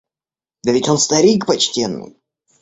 [0.63, 2.15] Да ведь он старик почтенный!